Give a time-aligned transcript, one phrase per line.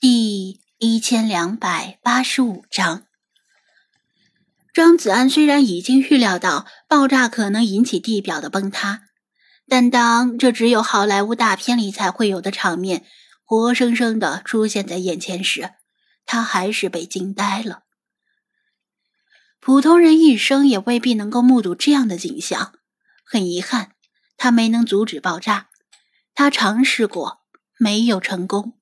[0.00, 3.08] 第一千两百八十五章，
[4.72, 9.02] 张子安虽然已经预料到爆炸可能引起地表的崩塌，
[9.66, 13.04] 但当这只有好莱坞大片里才会有的场面
[13.42, 15.70] 活生生的出现在眼前时，
[16.24, 17.82] 他还是被惊呆了。
[19.58, 22.72] 普通人一生也未必能够目睹这样的景象。
[23.24, 23.96] 很遗憾，
[24.36, 25.70] 他没能阻止爆炸。
[26.36, 27.40] 他尝试过，
[27.80, 28.77] 没有成功。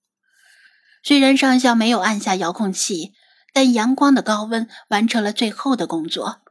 [1.06, 3.12] 虽然上校没有按下遥控器，
[3.52, 6.42] 但阳光的高温完成了最后的工作，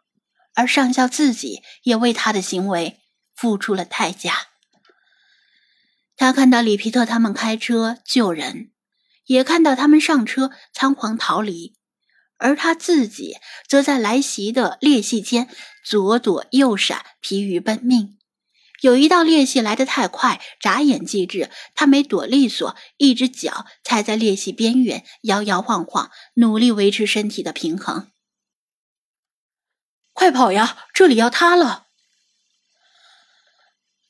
[0.54, 3.02] 而上校自己也为他的行为
[3.36, 4.34] 付出了代价。
[6.16, 8.72] 他看到里皮特他们开车救人，
[9.26, 11.76] 也看到他们上车仓皇逃离，
[12.38, 13.36] 而他自己
[13.68, 15.50] 则在来袭的裂隙间
[15.84, 18.15] 左躲右闪，疲于奔命。
[18.86, 28.12] 有一道裂隙来得太快，眨眼即至，他没躲利索，一只脚踩在裂隙边缘，摇摇晃晃，努力维持身体的平衡。
[30.14, 30.86] 快跑呀！
[30.94, 31.88] 这里要塌了！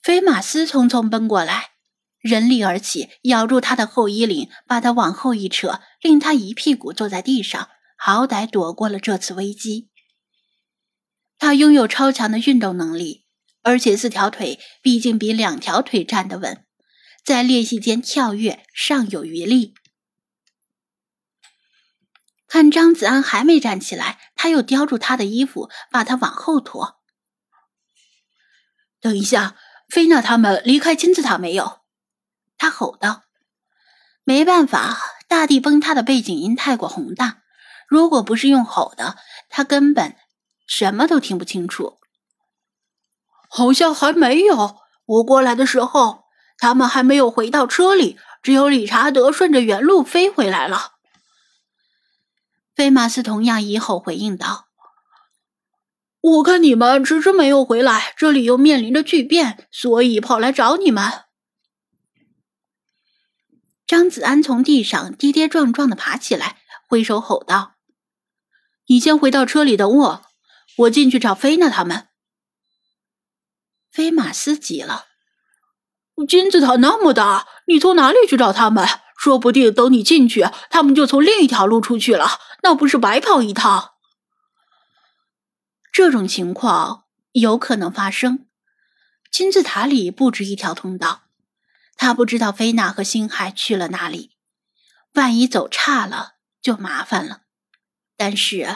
[0.04, 1.70] 菲马斯匆匆奔过来，
[2.20, 9.90] 人力而起，咬住他的后衣领，把他往后一扯，令他一屁股坐在地上，好歹躲过了这次危机。
[11.38, 13.25] 他拥有超强的运动能力。
[13.66, 16.64] 而且四条腿毕竟比两条腿站得稳，
[17.26, 19.74] 在裂隙间跳跃尚有余力。
[22.48, 27.02] 看张子安还没站起来，他又叼住他的衣服，把他往后拖。
[29.02, 29.56] 等一下，
[29.90, 31.80] 菲娜他们离开金字塔没有？
[32.60, 33.24] 他吼道。
[34.24, 34.96] 没办法，
[35.28, 37.42] 大地崩塌的背景音太过宏大，
[37.88, 39.18] 如果不是用吼的，
[39.50, 40.16] 他根本
[40.68, 41.98] 什么都听不清楚。
[43.56, 44.76] 好像还没有。
[45.06, 46.26] 我过来的时候，
[46.58, 50.96] 他们还没有回到车里，只有理查德顺着原路飞回来了。
[52.76, 54.68] 菲马斯同样以吼回应道
[56.20, 61.10] ：“我看你们迟迟没有回来，这里又面临着巨变，所以跑来找你们。”
[63.88, 66.58] 张子安从地上跌跌撞撞的爬起来，
[66.90, 67.76] 挥手吼道
[68.88, 70.22] ：“你先回到车里等我，
[70.80, 72.10] 我进去找菲娜他们。”
[73.96, 75.06] 菲马斯急了
[76.28, 78.86] ：“金字塔那么大，你从哪里去找他们？
[79.18, 82.28] 说不定等你进去，他们就从另一条路出去了，
[82.62, 83.94] 那不是白跑一趟？”
[85.94, 88.46] 这种情况有可能发生。
[89.32, 91.22] 金字塔里不止一条通道，
[91.96, 94.32] 他不知道菲娜和星海去了哪里，
[95.14, 97.44] 万一走岔了就麻烦了。
[98.18, 98.76] 但是，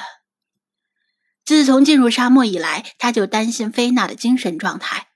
[1.44, 5.08] 自从进入沙漠以来，他就担心菲娜的精神状态。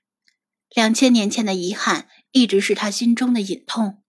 [0.74, 4.02] 两千年前的遗憾一直是他心中的隐痛，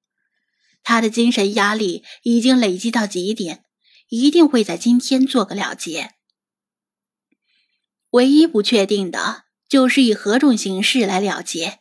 [0.84, 3.64] 他的精神压力已经累积到极点，
[4.10, 6.16] 一定会在今天做个了结。
[8.10, 11.80] 唯一不确定的就是以何种形式来了结。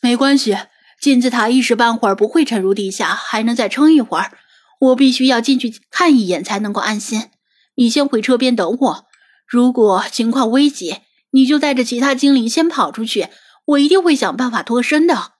[0.00, 0.56] 没关系，
[1.00, 4.38] 金字塔一时半会儿不会沉入地下，还能再撑一会儿。
[4.80, 7.30] 我必须要进去看一眼才能够安心。
[7.76, 9.06] 你先回车边等我，
[9.46, 10.98] 如果情况危急。
[11.30, 13.28] 你就带着其他精灵先跑出去，
[13.64, 15.34] 我一定会想办法脱身的。”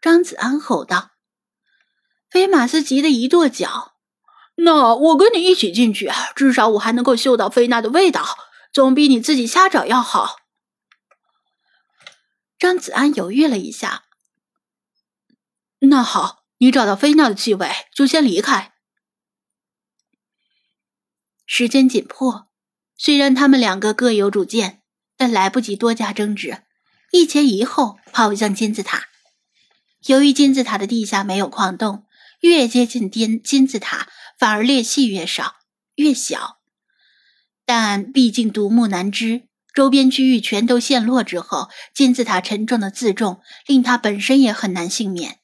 [0.00, 1.12] 张子安吼道。
[2.28, 3.94] 菲马斯急得一跺脚
[4.56, 8.36] ：“那我跟你一起进去，至少我还能够嗅到菲娜的味道，
[8.72, 10.36] 总比你自己瞎找要好。”
[12.58, 14.04] 张子安犹豫了一下
[15.80, 18.74] ：“那好，你找到菲娜的气味就先离开。”
[21.46, 22.45] 时间紧迫。
[22.98, 24.80] 虽然他们两个各有主见，
[25.16, 26.62] 但来不及多加争执，
[27.12, 29.08] 一前一后跑向金字塔。
[30.06, 32.04] 由于金字塔的地下没有矿洞，
[32.40, 34.08] 越接近金金字塔，
[34.38, 35.56] 反而裂隙越少
[35.96, 36.58] 越小。
[37.64, 39.42] 但毕竟独木难支，
[39.74, 45.40] 周边区域全都陷落之后，金字塔沉重的自重令它本身也很难幸免。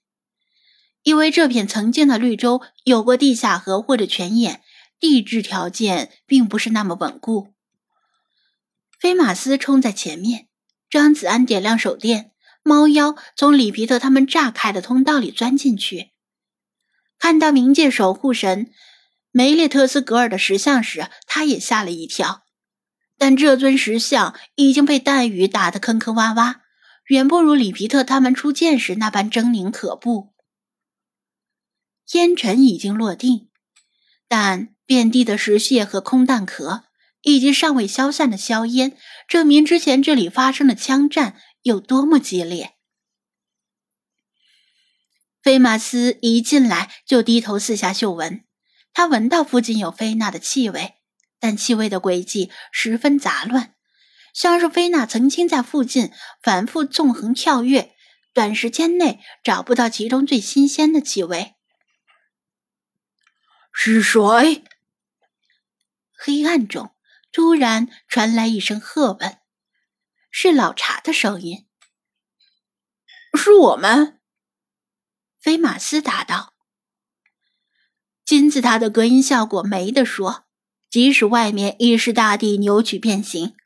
[1.03, 4.63] 因为这片曾经的绿洲有过地下河或者泉眼。
[5.03, 7.55] 地质条件并不是那么稳固。
[9.01, 10.47] 菲马斯冲在前面，
[10.89, 12.31] 张子安点亮手电，
[12.63, 16.13] 猫妖从里皮特他们炸开的通道里钻进去。
[17.19, 18.71] 看到冥界守护神
[19.33, 22.45] 梅列特斯格尔的石像时，他也吓了一跳。
[23.19, 26.61] 但这尊石像已经被弹雨打得坑坑洼洼，
[27.09, 30.33] 远不如里皮特他们初见时那般狰狞可怖。
[32.13, 33.49] 烟尘已经落定，
[34.33, 34.71] 但。
[34.85, 36.85] 遍地的石屑和空弹壳，
[37.23, 38.95] 以及尚未消散的硝烟，
[39.27, 42.73] 证明之前这里发生的枪战有多么激烈。
[45.43, 48.45] 菲马斯一进来就低头四下嗅闻，
[48.93, 50.97] 他闻到附近有菲娜的气味，
[51.41, 53.75] 但气味的轨迹十分杂乱，
[54.35, 56.11] 像是菲娜曾经在附近
[56.43, 57.95] 反复纵横跳跃，
[58.35, 61.55] 短时间内找不到其中最新鲜的气味。
[63.73, 64.65] 是谁？
[66.17, 66.95] 黑暗中
[67.33, 69.39] 突然传来一声喝问，
[70.31, 71.67] 是老茶的声音。
[73.35, 74.21] 是我们。
[75.41, 76.53] 菲马斯答道
[78.25, 80.45] ：“金字塔的隔音效果没得说，
[80.89, 83.57] 即使外面已是大地扭曲变形，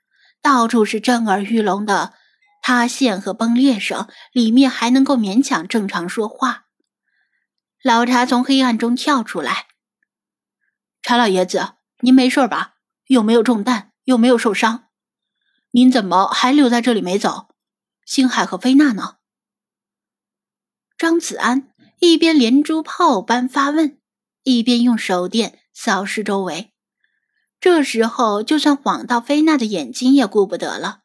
[0.40, 2.14] 到处是震耳欲聋的
[2.62, 6.68] 塌陷和崩裂声，里面还能够勉强正常说话。”
[7.84, 9.66] 老茶从黑暗中跳出来
[11.06, 12.78] ：“查老爷子，您没事吧？
[13.06, 13.92] 有没有中弹？
[14.02, 14.88] 有没有受伤？
[15.70, 17.54] 您怎么还留在这里没走？
[18.04, 19.18] 星海和菲娜呢？”
[20.98, 24.00] 张子安一边连珠炮般发问，
[24.42, 26.72] 一边用手电扫视周围。
[27.60, 31.02] 这时候，就算晃到菲娜的眼睛也顾不得了。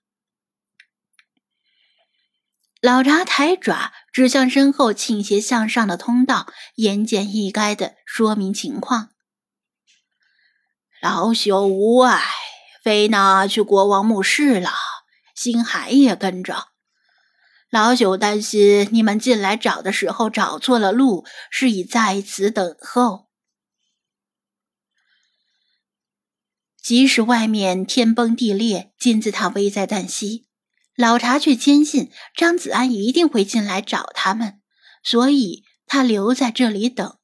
[2.82, 9.12] 老查抬爪指向身后倾斜向上的通道，言简意赅的说明情况
[11.02, 12.22] ：“老朽无碍，
[12.84, 14.72] 菲娜去国王墓室了，
[15.34, 16.68] 星海也跟着。”
[17.72, 23.30] 老朽担心你们进来找的时候找错了路，是以在此等候。
[26.84, 30.48] 即使外面天崩地裂，金字塔危在旦夕，
[30.96, 34.62] 老查却坚信张子安一定会进来找他们，
[35.02, 37.18] 所以他留在这里等。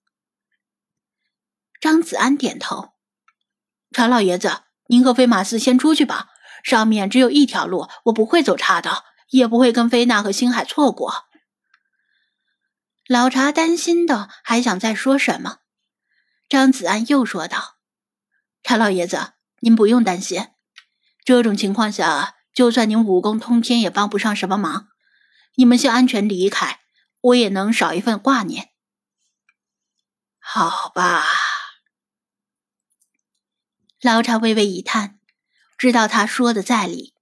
[1.82, 2.94] 张子安点头
[3.98, 6.28] ：“查老爷子，您和飞马斯先出去吧，
[6.64, 11.26] 上面只有一条路，我不会走岔的。”也不会跟菲娜和星海错过。
[13.08, 15.58] 老查担心的还想再说什么，
[16.48, 17.76] 张子安又说道
[18.64, 20.48] ：“查老爷子，您不用担心，
[21.26, 24.88] 这种情况下，就算您武功通天，也帮不上什么忙。
[25.56, 26.80] 你们先安全离开，
[27.20, 28.70] 我也能少一份挂念。”
[30.40, 31.26] 好吧。
[34.02, 35.20] 老查微微一叹，
[35.78, 37.16] 知道他说的在理。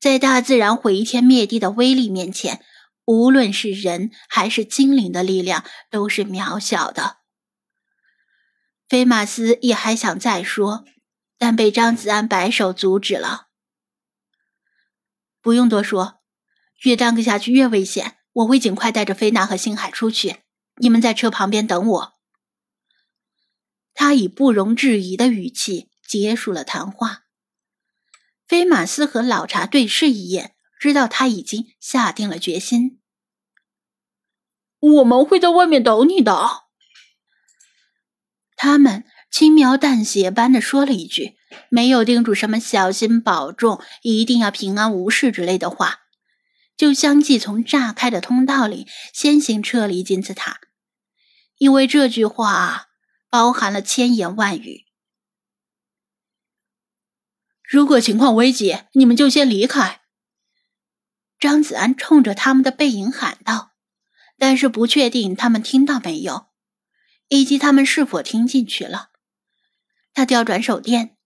[0.00, 2.64] 在大自然毁天灭地的威力面前，
[3.04, 7.18] 无论是人还是精灵的力量都是渺小的。
[8.88, 10.84] 菲马斯也还想再说，
[11.38, 13.46] 但被张子安摆手阻止了。
[15.40, 16.20] 不用多说，
[16.82, 18.16] 越耽搁下去越危险。
[18.32, 20.38] 我会尽快带着菲娜和星海出去，
[20.78, 22.12] 你们在车旁边等我。
[23.94, 27.22] 他以不容置疑的语气结束了谈话。
[28.46, 33.00] 菲马斯和老查对视一眼，知道他已经下定了决心。
[34.78, 36.64] 我们会在外面等你的。
[38.56, 41.38] 他们轻描淡写般的说了一句，
[41.70, 46.00] 没有叮嘱什么小心保重、一定要平安无事之类的话，
[46.76, 50.60] 就相继从炸开的通道里先行撤离金字塔，
[51.56, 52.88] 因为这句话
[53.30, 54.84] 包含了千言万语。
[57.72, 60.02] 如果情况危急，你们就先离开。”
[61.40, 63.70] 张子安冲着他们的背影喊道，
[64.36, 66.48] 但是不确定他们听到没有，
[67.28, 69.08] 以及他们是否听进去了。
[70.12, 71.16] 他调转手电，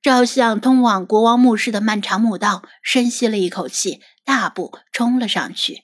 [0.00, 5.82] 照向通往国王墓室的漫长墓道，深吸了一口气，大步冲了上去。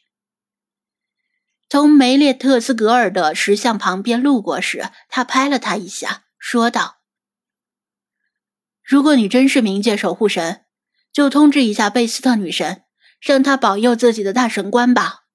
[1.69, 6.96] 从梅列特斯格尔的石像旁边路过时，他拍了他一下，说道。
[8.87, 10.61] 如果你真是冥界守护神，
[11.13, 12.83] 就通知一下贝斯特女神，
[13.21, 15.26] 让她保佑自己的大神官吧。